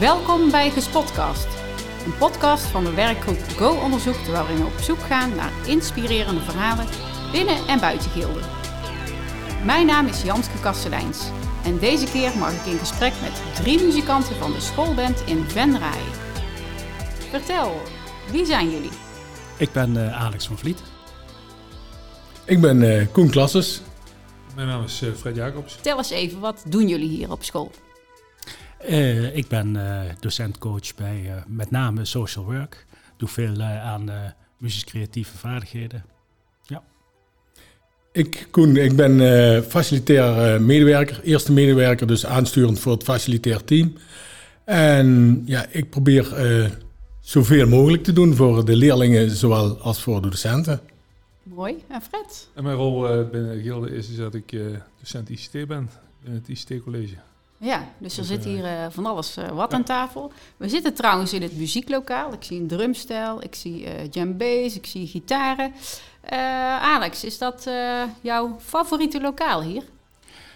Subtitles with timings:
[0.00, 1.46] Welkom bij Gespotcast,
[2.04, 6.86] een podcast van de werkgroep Go Onderzoek waarin we op zoek gaan naar inspirerende verhalen
[7.32, 8.40] binnen en buiten Gilde.
[9.64, 11.30] Mijn naam is Janske Kasteleins
[11.64, 16.02] en deze keer mag ik in gesprek met drie muzikanten van de schoolband in Venray.
[17.30, 17.80] Vertel,
[18.30, 18.92] wie zijn jullie?
[19.58, 20.82] Ik ben uh, Alex van Vliet.
[22.44, 23.80] Ik ben uh, Koen Klasses.
[24.54, 25.72] Mijn naam is uh, Fred Jacobs.
[25.72, 27.70] Vertel eens even, wat doen jullie hier op school?
[28.84, 32.86] Uh, ik ben uh, docent-coach bij uh, met name social work.
[33.16, 34.10] Doe veel aan
[34.58, 36.04] muziek-creatieve vaardigheden.
[36.62, 36.82] Ja.
[38.12, 39.18] Ik, Koen, ik ben
[39.64, 43.94] facilitair medewerker, eerste medewerker, dus aansturend voor het facilitair team.
[44.64, 46.34] En ja, ik probeer
[47.20, 50.80] zoveel mogelijk te doen voor de leerlingen, zowel als voor de docenten.
[51.42, 51.84] Mooi.
[51.88, 52.48] En Fred?
[52.54, 54.56] En mijn rol binnen Gilde is, dat ik
[54.98, 55.90] docent ICT ben
[56.24, 57.14] in het ICT-college.
[57.58, 59.76] Ja, dus er zit hier uh, van alles uh, wat ja.
[59.76, 60.32] aan tafel.
[60.56, 62.32] We zitten trouwens in het muzieklokaal.
[62.32, 65.72] Ik zie een drumstel, ik zie uh, bass, ik zie gitaren.
[66.80, 67.68] Alex, is dat
[68.20, 69.82] jouw favoriete lokaal hier?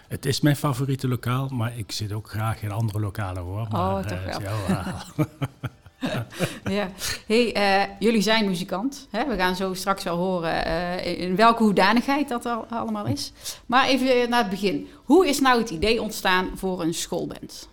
[0.08, 3.66] Het is mijn favoriete lokaal, maar ik zit ook graag in andere lokalen hoor.
[3.70, 5.26] Maar, oh, toch wel.
[6.78, 6.90] ja.
[7.26, 9.06] Hey, uh, jullie zijn muzikant.
[9.10, 9.28] Hè?
[9.28, 13.32] We gaan zo straks wel horen uh, in welke hoedanigheid dat al allemaal is.
[13.66, 14.88] Maar even naar het begin.
[15.04, 17.68] Hoe is nou het idee ontstaan voor een schoolband?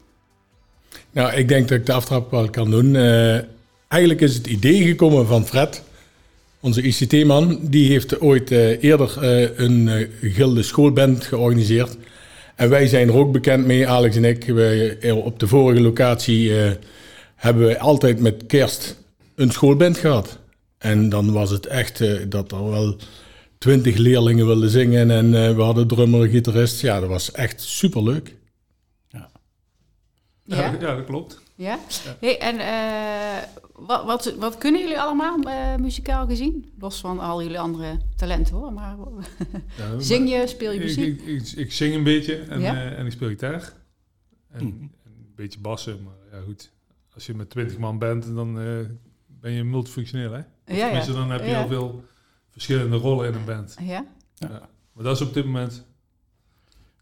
[1.11, 2.93] Nou, ik denk dat ik de aftrap wel kan doen.
[2.93, 3.39] Uh,
[3.87, 5.83] eigenlijk is het idee gekomen van Fred,
[6.59, 7.59] onze ICT-man.
[7.61, 9.23] Die heeft ooit eerder
[9.61, 11.97] een gilde schoolband georganiseerd.
[12.55, 14.43] En wij zijn er ook bekend mee, Alex en ik.
[14.45, 16.51] We, op de vorige locatie
[17.37, 19.03] hebben we altijd met kerst
[19.35, 20.39] een schoolband gehad.
[20.77, 22.97] En dan was het echt uh, dat er wel
[23.57, 26.81] twintig leerlingen wilden zingen en uh, we hadden drummer en gitarist.
[26.81, 28.35] Ja, dat was echt superleuk.
[29.09, 29.29] Ja,
[30.43, 30.57] ja?
[30.57, 31.41] ja, ja dat klopt.
[31.55, 31.79] Ja?
[32.03, 32.17] ja.
[32.19, 35.37] Hey, en uh, wat, wat, wat, kunnen jullie allemaal
[35.77, 36.71] muzikaal gezien?
[36.79, 38.73] Los van al jullie andere talenten hoor.
[38.73, 38.95] Maar
[39.77, 41.21] ja, zing je, speel je muziek?
[41.21, 43.73] Ik, ik, ik zing een beetje en, en ik speel gitaar.
[44.51, 44.65] En, hm.
[44.65, 46.75] en een beetje bassen, maar ja goed
[47.17, 48.85] als je met twintig man bent, dan uh,
[49.27, 50.41] ben je multifunctioneel, hè?
[50.75, 52.03] Ja, Tenminste, dan heb je heel veel
[52.51, 53.75] verschillende rollen in een band.
[53.81, 54.05] Ja.
[54.35, 54.69] ja.
[54.93, 55.85] Maar dat is op dit moment...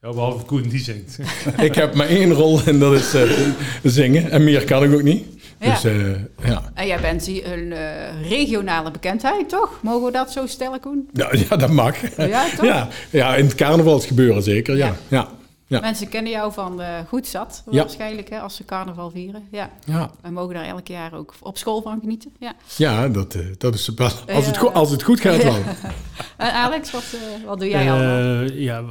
[0.01, 1.19] Ja, behalve Koen, die zingt.
[1.57, 3.49] ik heb maar één rol en dat is uh,
[3.83, 4.31] zingen.
[4.31, 5.25] En meer kan ik ook niet.
[5.59, 5.73] Ja.
[5.73, 6.71] Dus, uh, ja.
[6.73, 9.79] En jij bent een uh, regionale bekendheid, toch?
[9.81, 11.09] Mogen we dat zo stellen, Koen?
[11.13, 12.15] Ja, ja dat mag.
[12.17, 12.65] Ja, toch?
[12.65, 14.95] Ja, ja in het carnavalsgebeuren zeker, ja.
[15.07, 15.29] ja.
[15.67, 15.79] Ja.
[15.79, 19.47] Mensen kennen jou van uh, Goed Zat, waarschijnlijk, hè, als ze carnaval vieren.
[19.51, 19.69] Ja.
[19.85, 20.11] ja.
[20.21, 22.35] Wij mogen daar elk jaar ook op school van genieten.
[22.39, 25.55] Ja, ja dat, uh, dat is wel, als, het, als het goed gaat wel.
[26.37, 28.51] en Alex, wat, uh, wat doe jij allemaal?
[28.51, 28.83] Ja,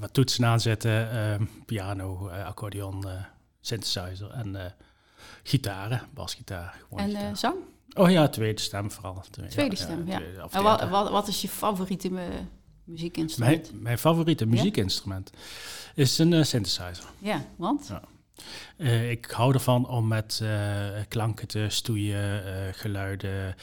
[0.00, 3.04] wat toetsen aanzetten, piano, accordeon,
[3.60, 4.74] synthesizer en
[5.42, 6.82] gitaren, basgitaar.
[6.96, 7.36] En gitaar.
[7.36, 7.56] zang?
[7.94, 9.22] Oh ja, tweede stem vooral.
[9.48, 10.16] Tweede stem, ja.
[10.16, 12.10] Tweede, en wat, wat, wat is je favoriete
[12.90, 13.70] muziekinstrument?
[13.70, 15.30] Mijn, mijn favoriete muziekinstrument
[15.94, 17.04] is een uh, synthesizer.
[17.18, 17.86] Ja, want?
[17.88, 18.02] Ja.
[18.76, 20.50] Uh, ik hou ervan om met uh,
[21.08, 22.42] klanken te stoeien,
[22.74, 23.54] geluiden,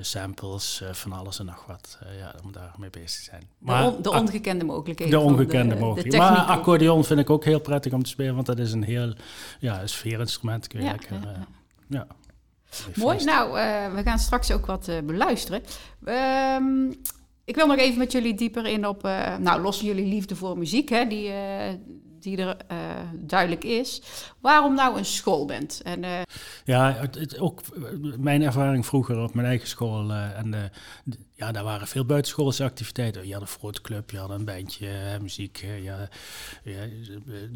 [0.00, 1.98] samples, van alles en nog wat.
[2.18, 3.48] ja, om daarmee bezig te zijn.
[3.58, 5.18] Maar, de, on, de ongekende mogelijkheden.
[5.18, 6.18] De ongekende mogelijkheden.
[6.18, 9.14] Maar accordeon vind ik ook heel prettig om te spelen, want dat is een heel
[9.58, 10.66] ja, sfeerinstrument.
[10.72, 11.16] Je ja, lekker,
[11.88, 12.06] ja.
[12.94, 13.24] Mooi.
[13.24, 13.52] Nou,
[13.94, 15.62] we gaan straks ook wat beluisteren.
[16.04, 17.00] Um,
[17.48, 20.58] ik wil nog even met jullie dieper in op, uh, nou, los jullie liefde voor
[20.58, 21.34] muziek, hè, die, uh,
[22.20, 22.78] die er uh,
[23.14, 24.02] duidelijk is.
[24.40, 25.80] Waarom nou een schoolband?
[25.82, 26.04] En,
[26.64, 27.62] ja, het, het, ook
[28.18, 30.12] mijn ervaring vroeger op mijn eigen school.
[30.12, 30.70] en
[31.34, 33.26] ja, daar waren veel buitenschoolse activiteiten.
[33.26, 36.08] Je had een fruitclub, je had een bandje, muziek, ja,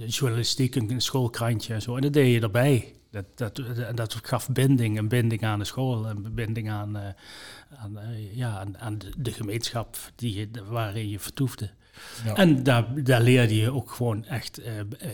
[0.07, 1.97] journalistiek, een schoolkrantje en zo.
[1.97, 2.95] En dat deed je erbij.
[3.13, 3.63] Dat, dat,
[3.95, 7.03] dat gaf binding, een binding aan de school, een binding aan, uh,
[7.77, 11.71] aan, uh, ja, aan, de, gemeenschap die waarin je vertoefde.
[12.25, 12.35] Ja.
[12.35, 14.67] En daar, daar leerde je ook gewoon echt uh,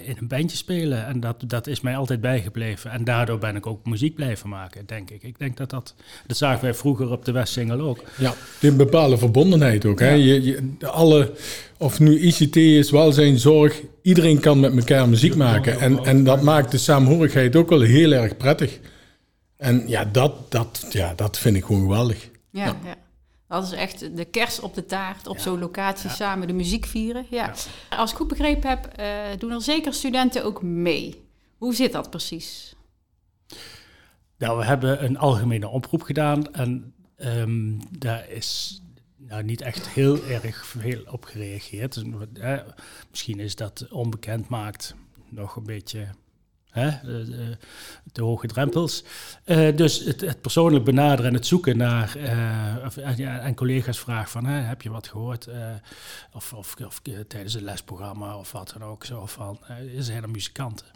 [0.04, 1.06] in een bandje spelen.
[1.06, 2.90] En dat, dat is mij altijd bijgebleven.
[2.90, 5.22] En daardoor ben ik ook muziek blijven maken, denk ik.
[5.22, 5.94] Ik denk dat dat...
[6.26, 8.02] Dat zagen wij vroeger op de Westsingel ook.
[8.19, 9.98] Ja, een bepaalde verbondenheid ook.
[9.98, 10.06] Ja.
[10.06, 10.12] Hè?
[10.12, 11.32] Je, je, alle,
[11.76, 13.80] of nu ICT is, welzijn, zorg...
[14.02, 15.80] Iedereen kan met elkaar muziek maken.
[15.80, 18.78] En, en dat maakt de saamhorigheid ook wel heel erg prettig.
[19.56, 22.28] En ja, dat, dat, ja, dat vind ik gewoon geweldig.
[22.50, 22.64] ja.
[22.84, 22.96] ja.
[23.49, 27.27] Dat is echt de kers op de taart, op zo'n locatie samen de muziek vieren.
[27.31, 27.55] Ja.
[27.91, 31.25] Als ik goed begrepen heb, uh, doen er zeker studenten ook mee.
[31.56, 32.75] Hoe zit dat precies?
[34.39, 38.81] Nou, we hebben een algemene oproep gedaan en um, daar is
[39.17, 41.95] nou, niet echt heel erg veel op gereageerd.
[41.95, 42.05] Dus,
[43.11, 44.95] misschien is dat onbekend maakt
[45.29, 46.09] nog een beetje
[46.78, 46.90] Hè?
[48.12, 49.04] de hoge drempels.
[49.75, 52.16] dus het, het, persoonlijk benaderen en het zoeken naar,
[52.84, 55.48] of, en collega's vragen van, heb je wat gehoord?
[56.32, 59.04] of, of, of tijdens een lesprogramma of wat dan ook.
[59.04, 59.58] Zo van,
[59.98, 60.86] zijn er muzikanten?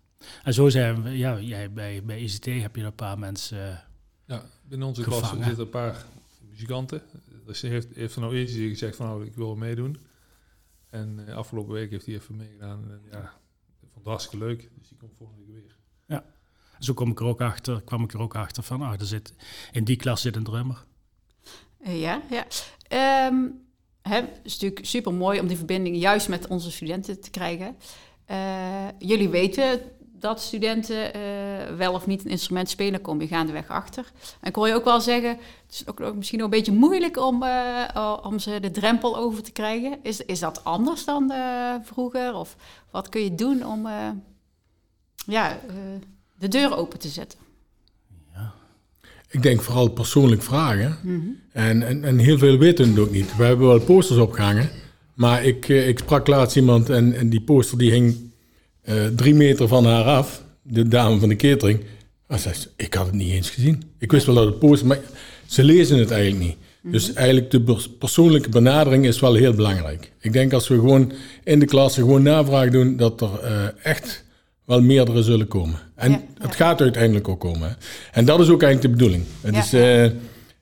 [0.42, 3.84] En zo zijn we, ja, jij bij, bij ICT heb je een paar mensen
[4.24, 6.04] Ja, binnen onze klas zitten een paar
[6.50, 7.02] muzikanten.
[7.46, 9.98] Dus heeft, heeft er nou eentje gezegd van, nou, ik wil meedoen.
[10.90, 12.90] En afgelopen week heeft hij even meegedaan.
[12.90, 13.32] En ja,
[14.02, 14.70] vond het hartstikke leuk.
[14.78, 15.76] Dus die komt volgende week weer.
[16.06, 16.24] Ja,
[16.78, 19.34] zo kom ik er ook achter, kwam ik er ook achter van, ah, er zit,
[19.72, 20.84] in die klas zit een drummer.
[21.80, 22.46] Uh, ja, ja.
[23.26, 23.64] Um,
[24.02, 27.76] hè, het is natuurlijk super mooi om die verbinding juist met onze studenten te krijgen.
[28.30, 29.80] Uh, jullie weten
[30.22, 34.12] dat studenten uh, wel of niet een instrument spelen, kom je gaandeweg achter.
[34.40, 36.72] En ik hoor je ook wel zeggen, het is ook, ook misschien ook een beetje
[36.72, 39.98] moeilijk om, uh, om ze de drempel over te krijgen.
[40.02, 42.34] Is, is dat anders dan uh, vroeger?
[42.34, 42.56] Of
[42.90, 43.88] wat kun je doen om
[45.26, 45.58] ja,
[46.38, 47.38] de deur open te zetten?
[49.28, 50.98] Ik denk vooral persoonlijk vragen.
[51.02, 51.40] Mm -hmm.
[51.52, 53.36] en, en, en, heel veel weten het ook niet.
[53.36, 54.70] We hebben wel posters opgehangen.
[55.14, 58.31] Maar ik, ik sprak laatst iemand en, en die poster die hing
[58.84, 61.80] uh, drie meter van haar af, de dame van de catering.
[62.26, 63.82] En zei, ik had het niet eens gezien.
[63.98, 64.98] Ik wist wel dat het post, maar
[65.46, 66.56] ze lezen het eigenlijk niet.
[66.82, 67.16] Dus mhm.
[67.18, 70.12] eigenlijk de persoonlijke benadering is wel heel belangrijk.
[70.20, 71.12] Ik denk als we gewoon
[71.44, 73.50] in de klas gewoon navraag doen, dat er uh,
[73.82, 74.24] echt
[74.64, 75.78] wel meerdere zullen komen.
[75.94, 77.68] En het gaat uiteindelijk ook komen.
[77.68, 77.74] Hè.
[78.12, 79.24] En dat is ook eigenlijk de bedoeling.
[79.40, 80.04] Het is, uh,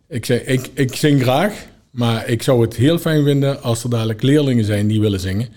[0.08, 3.90] ik, zeg, ik, ik zing graag, maar ik zou het heel fijn vinden als er
[3.90, 5.48] dadelijk leerlingen zijn die willen zingen.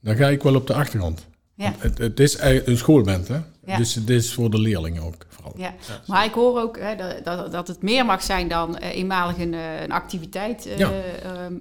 [0.00, 1.26] Dan ga ik wel op de achtergrond.
[1.54, 1.74] Ja.
[1.78, 3.40] Het, het, is een schoolband, hè?
[3.76, 5.52] Dus het is voor de leerlingen ook vooral.
[5.56, 5.74] Ja.
[6.06, 9.54] Maar ik hoor ook hè, dat, dat het meer mag zijn dan uh, eenmalig een,
[9.54, 10.66] eh, een activiteit.
[10.78, 10.88] Uh,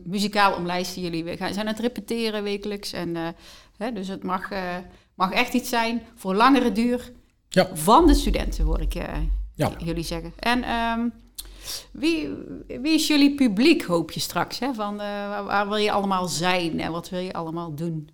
[0.03, 1.23] muzikaal omlijsten jullie.
[1.23, 2.93] We gaan, zijn aan het repeteren wekelijks.
[2.93, 3.15] En,
[3.77, 4.49] hè, dus het mag,
[5.15, 7.11] mag echt iets zijn voor langere duur
[7.49, 7.69] ja.
[7.73, 8.93] van de studenten, hoor ik
[9.77, 10.33] jullie zeggen.
[10.39, 11.13] En um,
[11.91, 12.29] wie,
[12.67, 14.59] wie is jullie publiek, hoop je straks?
[14.59, 14.73] Hè?
[14.73, 14.97] Van,
[15.45, 18.09] waar wil je allemaal zijn en wat wil je allemaal doen?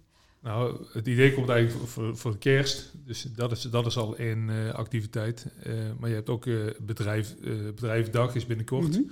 [0.47, 2.91] Nou, het idee komt eigenlijk voor, voor de kerst.
[3.05, 5.45] Dus dat is, dat is al één uh, activiteit.
[5.67, 7.35] Uh, maar je hebt ook uh, bedrijf,
[7.75, 8.97] bedrijfdag is binnenkort.
[8.97, 9.11] Mm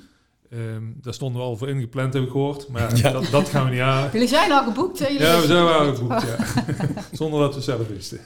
[0.50, 0.96] -hmm.
[1.02, 2.68] daar stonden we al voor ingepland, heb ik gehoord.
[2.68, 3.12] Maar ja.
[3.12, 4.10] dat, dat, gaan we niet aan.
[4.14, 5.08] Jullie zijn al geboekt, hè?
[5.08, 6.38] ja, we zijn al geboekt, ja.
[7.12, 8.20] Zonder dat we zelf wisten.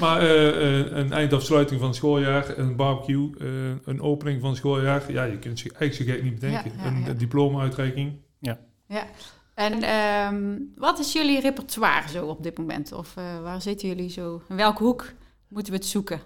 [0.00, 0.22] maar
[0.92, 3.30] een eindafsluiting van het schooljaar, een barbecue,
[3.84, 5.12] een opening van het schooljaar.
[5.12, 6.72] Ja, je kunt het eigenlijk zo gek niet bedenken.
[6.76, 8.12] Ja, ja, een diploma-uitreiking.
[8.38, 8.58] Ja.
[8.86, 9.06] ja.
[9.54, 12.92] En um, wat is jullie repertoire zo op dit moment?
[12.92, 14.42] Of uh, waar zitten jullie zo?
[14.48, 15.12] In welke hoek
[15.48, 16.20] moeten we het zoeken?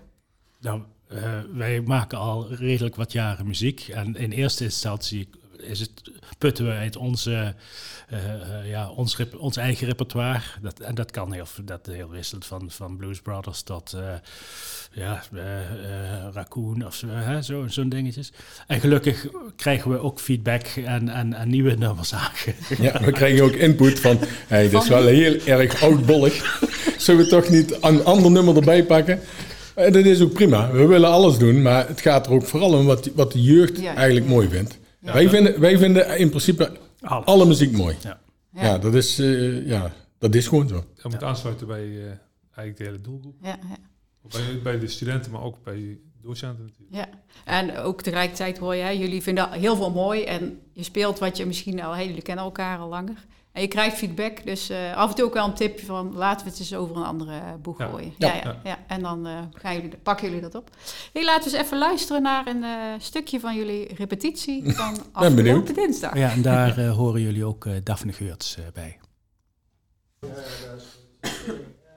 [0.61, 0.83] Nou,
[1.13, 3.89] uh, wij maken al redelijk wat jaren muziek.
[3.89, 5.29] En in eerste instantie
[5.61, 5.91] is het,
[6.39, 7.55] putten we uit onze,
[8.13, 10.41] uh, ja, ons, ons eigen repertoire.
[10.63, 14.03] Dat, en dat kan heel, dat heel wisselend van, van Blues Brothers tot uh,
[14.93, 15.23] ja,
[16.33, 17.07] Raccoon of zo,
[17.43, 18.33] zo, zo'n dingetjes.
[18.67, 19.27] En gelukkig
[19.57, 22.31] krijgen we ook feedback en, en, en nieuwe nummers aan.
[22.79, 26.61] Ja, we krijgen ook input van, hey, dit is wel heel erg oudbollig.
[26.99, 29.21] Zullen we toch niet een ander nummer erbij pakken?
[29.75, 30.71] En dat is ook prima.
[30.71, 33.85] We willen alles doen, maar het gaat er ook vooral om wat, wat de jeugd
[33.85, 34.79] eigenlijk mooi vindt
[35.13, 37.97] wij, vinden, wij vinden in principe alle muziek mooi.
[38.03, 38.21] Ja,
[38.53, 38.79] ja.
[38.79, 40.85] dat, is, uh, ja dat is gewoon zo.
[41.03, 42.05] Dat moet aansluiten bij uh,
[42.55, 43.35] eigenlijk de hele doelgroep.
[43.43, 43.59] Ja,
[44.23, 46.95] bij, bij, de studenten, maar ook bij docenten natuurlijk.
[46.95, 47.09] Ja,
[47.45, 51.47] en ook tegelijkertijd hoor je, jullie vinden heel veel mooi en je speelt wat je
[51.47, 53.25] misschien al, hey, jullie kennen elkaar al langer.
[53.57, 56.45] En je krijgt feedback, dus uh, af en toe ook wel een tipje van laten
[56.45, 58.15] we het eens over een andere boeg gooien.
[58.19, 60.71] Ja, ja, ja, En dan uh, gaan jullie, pakken jullie dat op.
[61.13, 65.75] Hey, laten we eens even luisteren naar een uh, stukje van jullie repetitie van afgelopen
[65.75, 66.17] dinsdag.
[66.17, 68.99] Ja, en daar horen jullie ook Daphne Geurts bij.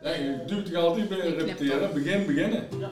[0.02, 1.94] Ja, je duwt toch altijd bij repeteren?
[1.94, 2.68] Begin, beginnen.
[2.80, 2.92] Ja.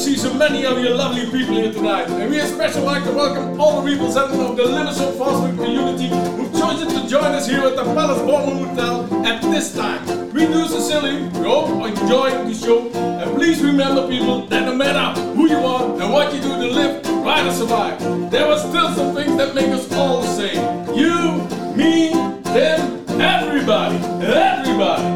[0.00, 2.08] See so many of you lovely people here tonight.
[2.08, 6.52] And we especially like to welcome all the representatives of the Liverpool Fostering community who've
[6.52, 10.32] chosen to join us here at the Palace Ballroom Hotel at this time.
[10.32, 12.88] We do sincerely hope enjoying the show.
[12.94, 16.66] And please remember, people, that no matter who you are and what you do to
[16.66, 18.00] live, try to survive,
[18.30, 20.94] there are still some things that make us all the same.
[20.96, 21.46] You,
[21.76, 22.10] me,
[22.42, 23.98] them, everybody.
[24.24, 25.09] Everybody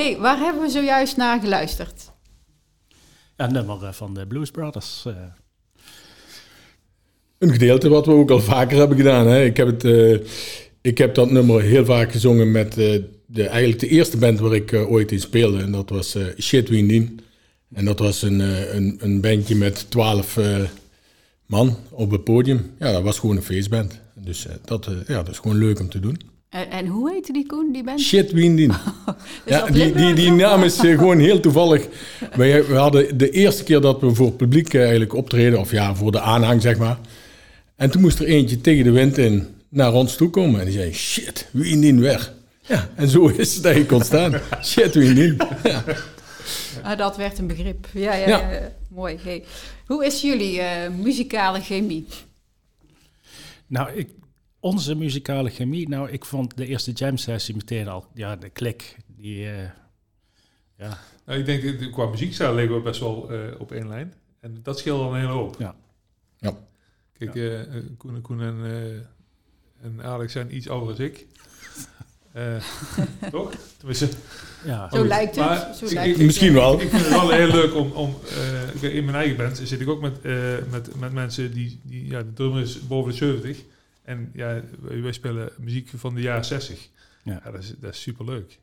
[0.00, 2.10] hey, waar hebben we zojuist naar geluisterd?
[3.36, 5.04] Een nummer eh, van de Blues Brothers.
[5.06, 5.14] Uh.
[7.38, 9.26] Een gedeelte wat we ook al vaker hebben gedaan.
[9.26, 9.44] Hè.
[9.44, 10.18] Ik, heb het, uh,
[10.80, 14.54] ik heb dat nummer heel vaak gezongen met uh, de, eigenlijk de eerste band waar
[14.54, 15.62] ik ooit in speelde.
[15.62, 17.20] En dat was Shit Windin.
[17.72, 18.38] En dat was een,
[18.76, 20.38] een, een bandje met twaalf
[21.46, 22.70] man op het podium.
[22.78, 24.00] Ja, dat was gewoon een feestband.
[24.14, 26.29] Dus dat, ja, dat is gewoon leuk om te doen.
[26.50, 28.00] En, en hoe heette die Koen, die band?
[28.00, 28.72] Shit Windin.
[29.46, 31.86] ja, die, die, die naam is eh, gewoon heel toevallig.
[32.34, 35.70] We, we hadden de eerste keer dat we voor het publiek eh, eigenlijk optreden, of
[35.70, 36.98] ja, voor de aanhang zeg maar.
[37.76, 40.60] En toen moest er eentje tegen de wind in naar ons toe komen.
[40.60, 42.32] En die zei, shit, Windin weg.
[42.60, 44.40] Ja, en zo is het eigenlijk ontstaan.
[44.64, 45.40] shit Windin.
[45.64, 45.84] Ja.
[46.82, 47.86] Ah, dat werd een begrip.
[47.92, 48.72] Ja, ja, ja.
[48.88, 49.18] mooi.
[49.22, 49.44] Hey.
[49.86, 50.66] Hoe is jullie uh,
[51.02, 52.06] muzikale chemie?
[53.66, 54.08] Nou, ik,
[54.60, 58.96] onze muzikale chemie, nou, ik vond de eerste jam sessie meteen al, ja, de klik.
[59.16, 59.62] Die, uh,
[60.76, 60.98] ja.
[61.26, 64.14] Nou, ik denk, qua muziekstijl liggen we best wel uh, op één lijn.
[64.40, 65.56] En dat scheelt al een hele hoop.
[65.58, 65.74] Ja.
[66.38, 66.58] ja.
[67.18, 67.42] Kijk, ja.
[67.42, 68.56] Uh, Koen, Koen en,
[69.82, 71.26] en Alex zijn iets ouder dan ik.
[73.30, 73.52] toch?
[73.76, 74.08] Tenminste,
[74.64, 74.90] ja.
[74.90, 75.44] Zo lijkt het.
[75.44, 76.26] Maar zo lijkt het.
[76.26, 76.80] Misschien wel.
[76.80, 77.90] Ik, vind het wel heel leuk om...
[77.92, 78.16] om
[78.80, 80.22] in mijn eigen band zit ik ook met,
[80.70, 81.80] met, met mensen die...
[81.82, 83.62] die ja, de drummer is boven de 70.
[84.10, 86.88] En ja, wij spelen muziek van de jaren 60.
[87.24, 87.40] Ja.
[87.44, 88.58] ja dat, is, dat is super leuk.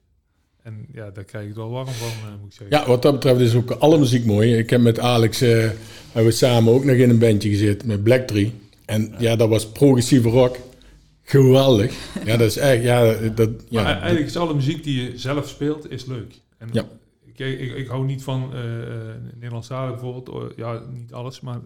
[0.62, 2.77] En ja, daar krijg ik wel warm van, uh, moet ik zeggen.
[2.77, 4.58] Ja, wat dat betreft is ook alle muziek mooi.
[4.58, 8.04] Ik heb met Alex, uh, hebben we samen ook nog in een bandje gezeten met
[8.04, 8.54] Black Tree.
[8.86, 10.58] En ja, dat was progressieve rock.
[11.24, 11.96] Geweldig.
[12.25, 13.84] Ja, dat is echt, ja, dat, ja.
[13.84, 16.42] Maar eigenlijk is alle muziek die je zelf speelt, is leuk.
[16.58, 16.88] En ja.
[17.25, 18.62] ik, ik, ik hou niet van uh,
[19.34, 20.54] Nederlandse bijvoorbeeld.
[20.56, 21.60] Ja, niet alles, maar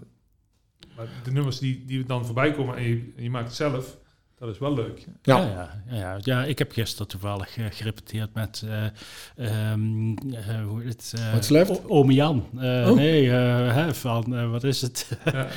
[0.95, 3.97] maar de nummers die, die dan voorbij komen en je, je maakt het zelf,
[4.39, 5.05] dat is wel leuk.
[5.21, 5.45] Ja, ja,
[5.89, 11.13] ja, ja, ja ik heb gisteren toevallig uh, gerepeteerd met uh, um, uh, hoe het,
[11.31, 11.87] What's left?
[11.87, 12.45] Ome Jan.
[12.55, 12.91] Oh.
[12.91, 15.17] Nee, hè, van wat is het?
[15.31, 15.47] ja.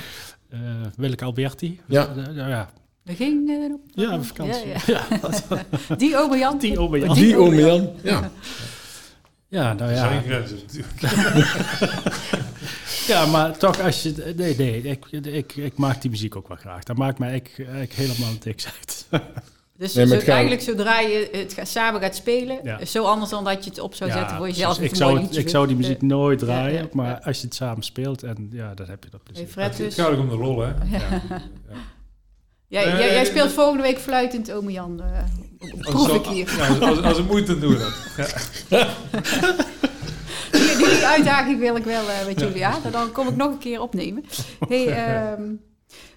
[0.96, 1.80] Willeke Alberti.
[1.86, 2.08] Ja.
[2.34, 2.70] ja.
[3.02, 4.66] We gingen op ja, vakantie.
[4.66, 5.06] Ja, ja.
[5.96, 6.58] Die Ome Jan.
[6.58, 7.14] Die Ome Jan.
[7.14, 8.30] Die Ome Jan, ja.
[9.48, 9.96] Ja, nou ja.
[9.96, 11.00] Zijn grenzen natuurlijk.
[13.06, 14.32] Ja, maar toch als je...
[14.36, 16.82] Nee, nee, ik, ik, ik maak die muziek ook wel graag.
[16.82, 19.06] Dat maakt mij ik, ik helemaal niks uit.
[19.78, 22.84] Dus nee, zo, eigenlijk zodra je het samen gaat spelen, ja.
[22.84, 24.80] zo anders dan dat je het op zou zetten voor jezelf.
[24.80, 28.48] ik, zou, ik zou die muziek nooit draaien, maar als je het samen speelt, en
[28.52, 29.44] ja, dan heb je dat plezier.
[29.44, 29.96] Hey Fred, dus.
[29.96, 30.72] Het gaat om de rol, hè?
[32.68, 32.80] Ja.
[32.82, 35.02] jij, jij, speelt volgende week fluitend Ome Jan.
[35.60, 36.54] Uh, proef ik hier.
[36.56, 37.94] Ja, als, als, het moet, dan doen we dat.
[40.84, 42.80] die, uitdaging wil ik wel uh, met jullie aan.
[42.90, 44.24] Dan kom ik nog een keer opnemen.
[44.68, 45.60] Hey, um,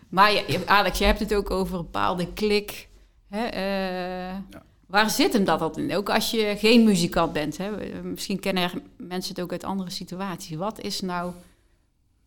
[0.10, 2.90] maar je, Alex, je hebt het ook over een bepaalde klik.
[3.30, 4.66] Hè, uh, ja.
[4.88, 5.96] Waar zit hem dat altijd in?
[5.96, 7.58] Ook als je geen muzikant bent.
[7.58, 7.72] Hè?
[8.04, 10.56] Misschien kennen mensen het ook uit andere situaties.
[10.56, 11.32] Wat is nou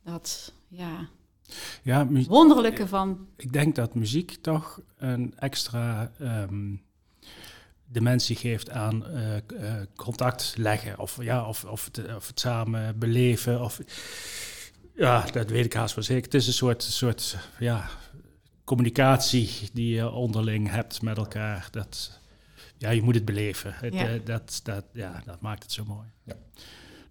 [0.04, 1.08] dat ja,
[1.82, 3.26] ja, wonderlijke van...
[3.36, 6.12] Ik denk dat muziek toch een extra...
[6.20, 6.82] Um,
[7.92, 10.98] dimensie geeft aan uh, uh, contact leggen.
[10.98, 13.60] Of, ja, of, of, het, of het samen beleven.
[13.60, 13.80] Of,
[14.94, 16.24] ja, dat weet ik haast wel zeker.
[16.24, 17.88] Het is een soort, soort ja,
[18.64, 21.68] communicatie die je onderling hebt met elkaar.
[21.70, 22.20] Dat,
[22.76, 23.72] ja, je moet het beleven.
[23.74, 24.14] Het, ja.
[24.14, 26.06] Uh, dat, dat, ja, dat maakt het zo mooi.
[26.24, 26.34] Ja.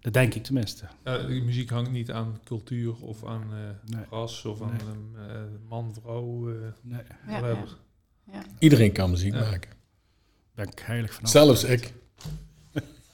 [0.00, 0.86] Dat denk ik tenminste.
[1.02, 3.46] de muziek hangt niet aan cultuur of aan
[3.86, 4.04] nee.
[4.10, 4.80] ras of aan
[5.16, 5.58] nee.
[5.68, 6.44] man, vrouw.
[6.82, 7.02] nee.
[7.28, 7.64] Ja.
[8.32, 8.44] Ja.
[8.58, 9.79] Iedereen kan muziek maken
[10.60, 11.28] ben ik heilig van.
[11.28, 11.92] Zelfs ik.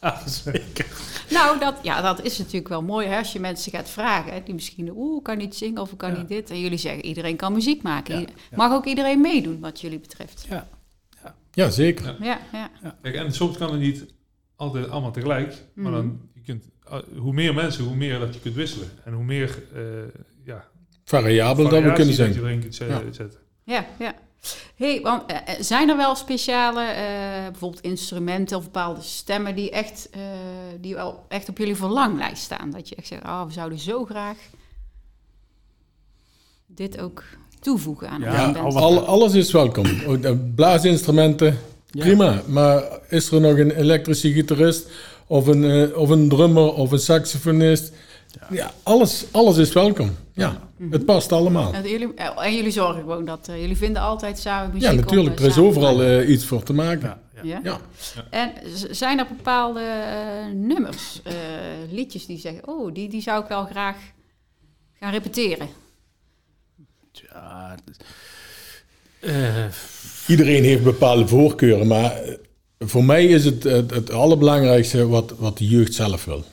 [0.00, 0.86] ja, zeker.
[1.30, 4.44] Nou, dat, ja, dat is natuurlijk wel mooi hè, als je mensen gaat vragen.
[4.44, 6.50] die misschien, oeh, kan niet zingen of kan niet dit.
[6.50, 8.26] En jullie zeggen, iedereen kan muziek maken.
[8.54, 10.46] Mag ook iedereen meedoen wat jullie betreft.
[10.48, 10.68] Ja,
[11.22, 11.34] ja.
[11.52, 12.16] ja zeker.
[12.20, 12.40] Ja.
[12.52, 12.70] Ja,
[13.02, 14.06] Kijk, en soms kan het niet
[14.56, 15.54] altijd allemaal tegelijk.
[15.74, 16.16] Maar dan, mhm.
[16.34, 18.88] je kunt, eh, hoe meer mensen, hoe meer dat je kunt wisselen.
[19.04, 19.80] En hoe meer, uh,
[20.44, 20.64] ja...
[21.04, 22.28] Variabel dat we kunnen zijn.
[22.28, 23.40] Dat je erin kunt zetten.
[23.64, 24.14] Ja, ja
[24.76, 30.08] hey, want uh, zijn er wel speciale, uh, bijvoorbeeld instrumenten of bepaalde stemmen die echt,
[30.16, 30.22] uh,
[30.80, 32.70] die wel echt op jullie verlanglijst staan?
[32.70, 34.36] Dat je echt zegt, oh, we zouden zo graag
[36.66, 37.24] dit ook
[37.60, 39.86] toevoegen aan ja, al, alles is welkom.
[40.54, 41.58] Blaasinstrumenten,
[41.90, 42.42] prima.
[42.46, 44.90] Maar is er nog een elektrische gitarist
[45.26, 47.92] of een, of een drummer of een saxofonist?
[48.50, 50.16] Ja, alles, alles is welkom.
[50.32, 50.92] Ja, mhm.
[50.92, 51.72] het past allemaal.
[51.72, 54.90] En jullie, en jullie zorgen gewoon dat uh, jullie vinden altijd samen muziek.
[54.90, 55.38] Ja, natuurlijk.
[55.38, 57.18] er is overal uh, iets voor te maken.
[57.42, 57.80] Ja, ja.
[58.30, 58.52] En
[58.90, 61.22] zijn er bepaalde uh, nummers,
[61.90, 63.96] liedjes die zeggen, oh, die, die zou ik wel graag
[65.00, 65.68] gaan repeteren?
[67.12, 67.74] Ja,
[70.26, 72.22] Iedereen heeft bepaalde voorkeuren, maar
[72.78, 76.44] voor mij is het het, het allerbelangrijkste wat, wat de jeugd zelf wil.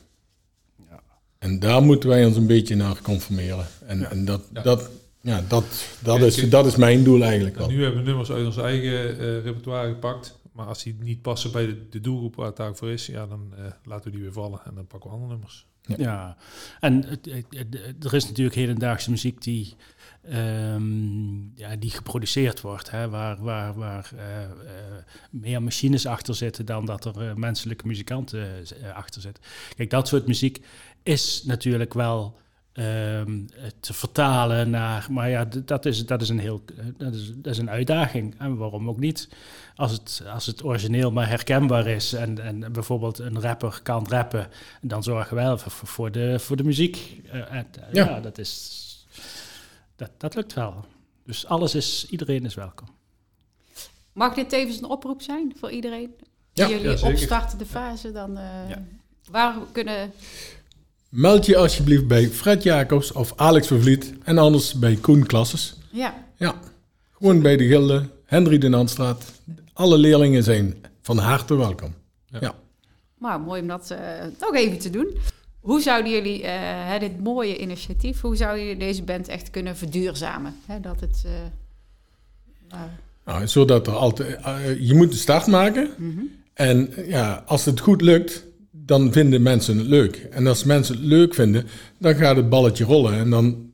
[1.44, 3.66] En daar moeten wij ons een beetje naar conformeren.
[3.86, 4.90] En, en dat, dat,
[5.22, 5.66] ja, dat,
[6.00, 7.68] dat, is, dat is mijn doel eigenlijk wel.
[7.68, 10.40] Nu hebben we nummers uit ons eigen uh, repertoire gepakt.
[10.52, 13.28] Maar als die niet passen bij de, de doelgroep waar het daar voor is, ja,
[13.28, 15.66] dan uh, laten we die weer vallen en dan pakken we andere nummers.
[15.82, 16.38] Ja, ja.
[16.80, 17.06] en
[18.00, 19.76] er is natuurlijk hedendaagse muziek die
[20.32, 24.48] Um, ja, die geproduceerd wordt, hè, waar, waar, waar uh, uh,
[25.30, 28.48] meer machines achter zitten dan dat er uh, menselijke muzikanten
[28.94, 29.44] achter zitten.
[29.76, 30.62] Kijk, dat soort muziek
[31.04, 32.36] is natuurlijk wel
[32.74, 33.48] um,
[33.80, 36.64] te vertalen naar, maar ja, dat is, dat is, een, heel,
[36.98, 38.36] dat is, dat is een uitdaging.
[38.40, 39.30] En waarom ook niet?
[39.76, 44.48] Als het, als het origineel maar herkenbaar is en, en bijvoorbeeld een rapper kan rappen,
[44.82, 47.22] dan zorgen we wel voor, voor, de, voor de muziek.
[47.32, 48.06] En, ja.
[48.06, 48.82] ja, dat is
[49.96, 50.86] dat, dat lukt wel.
[51.26, 52.88] Dus alles is, iedereen is welkom.
[54.14, 56.16] Mag dit tevens een oproep zijn voor iedereen?
[56.54, 58.38] Ja, Jullie ja, opstartende fase dan.
[58.38, 58.76] Uh,
[59.32, 60.12] Waar kunnen.
[61.16, 65.78] Meld je alsjeblieft bij Fred Jacobs of Alex Vervliet en anders bij Koen Klasses.
[65.92, 66.26] Ja.
[66.36, 66.56] Ja,
[67.12, 69.42] gewoon bij de Gilde, Hendrik de Nandstraat.
[69.74, 71.94] Alle leerlingen zijn van harte welkom.
[72.26, 72.38] Ja.
[72.42, 72.56] ja.
[73.18, 74.00] Maar mooi om dat uh,
[74.40, 75.18] nog even te doen.
[75.60, 80.56] Hoe zouden jullie uh, dit mooie initiatief, hoe zou je deze band echt kunnen verduurzamen?
[80.66, 82.80] Hè, dat het, uh,
[83.26, 85.90] nou, zodat er altijd, uh, je moet de start maken.
[85.98, 90.16] Mm En ja, als het goed lukt, dan vinden mensen het leuk.
[90.32, 93.14] En als mensen het leuk vinden, dan gaat het balletje rollen.
[93.14, 93.72] En dan,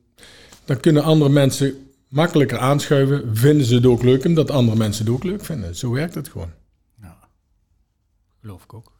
[0.64, 1.74] dan kunnen andere mensen
[2.08, 3.36] makkelijker aanschuiven.
[3.36, 5.76] Vinden ze het ook leuk, omdat andere mensen het ook leuk vinden.
[5.76, 6.50] Zo werkt het gewoon.
[7.02, 7.18] Ja,
[8.40, 8.92] geloof ik ook.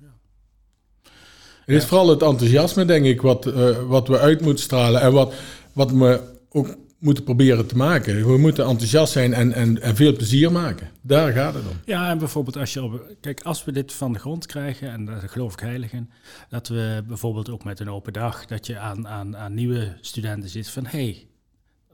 [1.70, 5.12] Het is vooral het enthousiasme, denk ik, wat, uh, wat we uit moeten stralen en
[5.12, 5.34] wat,
[5.72, 8.26] wat we ook moeten proberen te maken.
[8.26, 10.90] We moeten enthousiast zijn en, en, en veel plezier maken.
[11.00, 11.76] Daar gaat het om.
[11.84, 15.28] Ja, en bijvoorbeeld als je kijk, als we dit van de grond krijgen, en daar
[15.28, 16.10] geloof ik heilig in,
[16.48, 20.50] dat we bijvoorbeeld ook met een open dag, dat je aan, aan, aan nieuwe studenten
[20.50, 21.26] zit van, hé, hey,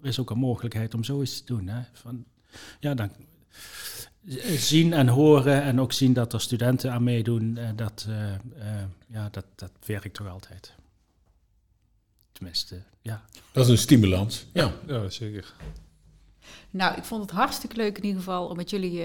[0.00, 1.68] er is ook een mogelijkheid om zoiets te doen.
[1.68, 1.80] Hè?
[1.92, 2.24] Van,
[2.80, 3.10] ja, dan,
[4.56, 8.82] zien en horen en ook zien dat er studenten aan meedoen, uh, dat, uh, uh,
[9.06, 10.74] ja, dat, dat werkt toch altijd.
[12.37, 13.25] Tenminste, ja.
[13.53, 14.46] Dat is een stimulans.
[14.53, 15.55] Ja, ja zeker.
[16.70, 19.01] Nou, ik vond het hartstikke leuk in ieder geval om met jullie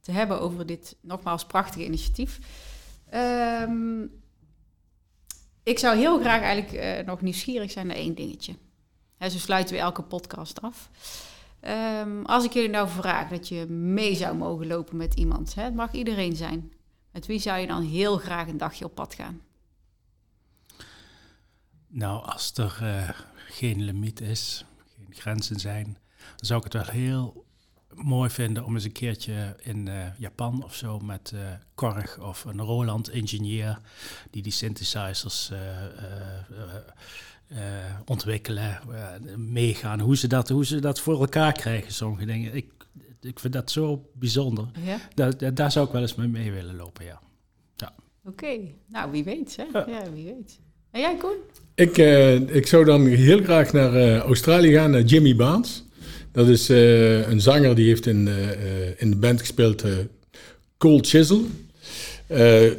[0.00, 2.38] te hebben over dit nogmaals prachtige initiatief.
[3.14, 4.10] Um,
[5.62, 8.54] ik zou heel graag eigenlijk nog nieuwsgierig zijn naar één dingetje.
[9.16, 10.90] He, zo sluiten we elke podcast af.
[12.02, 15.62] Um, als ik jullie nou vraag dat je mee zou mogen lopen met iemand, hè,
[15.62, 16.72] het mag iedereen zijn.
[17.12, 19.40] Met wie zou je dan heel graag een dagje op pad gaan?
[21.88, 24.64] Nou, als er uh, geen limiet is,
[24.96, 27.46] geen grenzen zijn, dan zou ik het wel heel
[27.94, 31.40] mooi vinden om eens een keertje in uh, Japan of zo met uh,
[31.74, 33.80] Korg of een Roland-ingenieur
[34.30, 35.52] die die synthesizers
[38.04, 38.80] ontwikkelen,
[39.36, 40.00] meegaan.
[40.00, 42.54] Hoe ze, dat, hoe ze dat voor elkaar krijgen, sommige dingen.
[42.54, 42.72] Ik,
[43.20, 44.68] ik vind dat zo bijzonder.
[44.84, 44.98] Ja?
[45.14, 47.20] Daar, daar zou ik wel eens mee, mee willen lopen, ja.
[47.76, 47.94] ja.
[48.24, 49.64] Oké, nou wie weet, hè?
[49.80, 50.10] Ja.
[50.10, 50.60] wie weet.
[50.90, 51.36] En jij, Koen?
[51.78, 55.84] Ik, uh, ik zou dan heel graag naar Australië gaan, naar Jimmy Baans.
[56.32, 58.28] Dat is een zanger die heeft in,
[58.96, 59.84] in de band gespeeld,
[60.78, 61.46] Cold Chisel.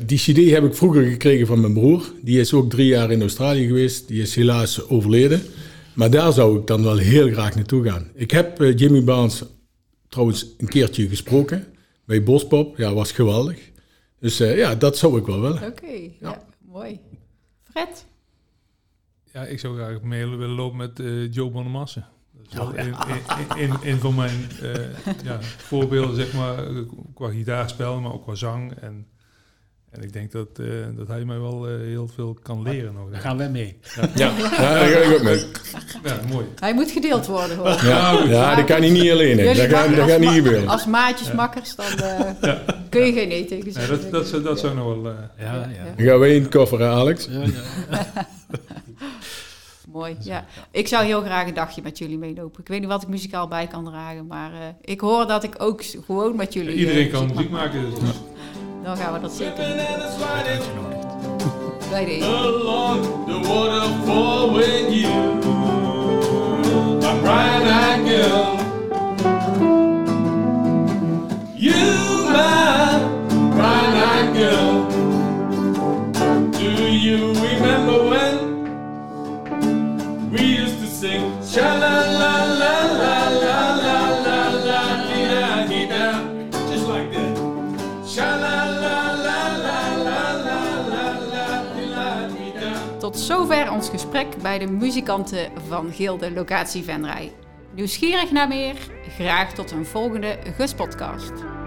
[0.05, 2.13] Die CD heb ik vroeger gekregen van mijn broer.
[2.21, 4.07] Die is ook drie jaar in Australië geweest.
[4.07, 5.41] Die is helaas overleden.
[5.93, 8.11] Maar daar zou ik dan wel heel graag naartoe gaan.
[8.13, 9.43] Ik heb Jimmy Barnes
[10.09, 11.65] trouwens een keertje gesproken
[12.05, 12.77] bij Bospop.
[12.77, 13.59] Ja, was geweldig.
[14.19, 15.57] Dus ja, dat zou ik wel willen.
[15.57, 16.29] Oké, okay, ja.
[16.29, 16.45] ja.
[16.71, 16.99] mooi.
[17.71, 18.07] Fred?
[19.33, 21.01] Ja, ik zou graag mee willen lopen met
[21.33, 22.03] Joe Bonamasse.
[22.49, 22.85] Dat is
[23.57, 24.47] een, een, van mijn
[25.23, 26.63] ja, voorbeelden, zeg maar,
[27.13, 28.73] qua gitaarspel, maar ook qua zang.
[28.73, 29.07] En
[29.91, 32.93] en ik denk dat, uh, dat hij mij wel uh, heel veel kan leren.
[32.93, 33.77] Nog, Daar gaan wij mee.
[33.95, 34.31] Ja, ja.
[34.37, 35.45] ja daar ga ik ook mee.
[36.03, 36.45] Ja, mooi.
[36.59, 37.67] Hij moet gedeeld worden hoor.
[37.67, 39.37] Ja, ja dat kan hij niet alleen.
[39.37, 40.67] Dat, gaat, dat gaat niet gebeuren.
[40.67, 41.85] Als maatjes makkers, dan
[42.43, 42.51] uh,
[42.89, 44.01] kun je geen nee tegen zeggen.
[44.01, 45.13] dat, dat, zou, dat zou nog wel...
[45.37, 45.67] ja, ja.
[45.95, 47.27] Dan gaan wij in het koffer, Alex.
[47.29, 47.45] Ja,
[49.91, 50.45] Mooi, ja.
[50.71, 52.61] Ik zou heel graag een dagje met jullie meelopen.
[52.61, 55.83] Ik weet niet wat ik muzikaal bij kan dragen, maar ik hoor dat ik ook
[56.05, 56.75] gewoon met jullie...
[56.75, 57.99] Iedereen kan muziek maken, dus
[58.83, 59.75] dan gaan we dat zeker doen.
[61.89, 62.25] Bij deze.
[62.25, 65.13] Along the waterfall you,
[67.03, 68.68] a bright-eyed girl,
[93.29, 97.31] zover ons gesprek bij de muzikanten van Gilde Locatie Venray.
[97.75, 98.75] Nieuwsgierig naar meer?
[99.15, 101.58] Graag tot een volgende GUS-podcast.